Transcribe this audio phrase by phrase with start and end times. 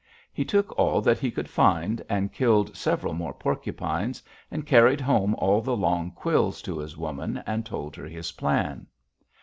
[0.33, 5.35] He took all that he could find, and killed several more porcupines, and carried home
[5.35, 8.87] all the long quills to his woman and told her his plan.